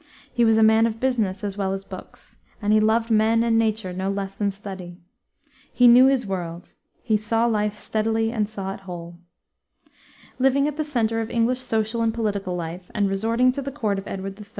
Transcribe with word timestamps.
He 0.33 0.43
was 0.43 0.57
a 0.57 0.63
man 0.63 0.87
of 0.87 0.99
business 0.99 1.43
as 1.43 1.57
well 1.59 1.73
as 1.73 1.83
books, 1.85 2.39
and 2.59 2.73
he 2.73 2.79
loved 2.79 3.11
men 3.11 3.43
and 3.43 3.55
nature 3.59 3.93
no 3.93 4.09
less 4.09 4.33
than 4.33 4.49
study. 4.49 4.97
He 5.71 5.87
knew 5.87 6.07
his 6.07 6.25
world; 6.25 6.73
he 7.03 7.15
"saw 7.17 7.45
life 7.45 7.77
steadily 7.77 8.31
and 8.31 8.49
saw 8.49 8.73
it 8.73 8.79
whole." 8.79 9.19
Living 10.39 10.67
at 10.67 10.75
the 10.75 10.83
center 10.83 11.21
of 11.21 11.29
English 11.29 11.59
social 11.59 12.01
and 12.01 12.11
political 12.15 12.55
life, 12.55 12.89
and 12.95 13.11
resorting 13.11 13.51
to 13.51 13.61
the 13.61 13.71
court 13.71 13.99
of 13.99 14.07
Edward 14.07 14.39
III. 14.41 14.47